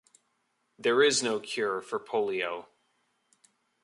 [0.79, 2.65] There is no cure for polio.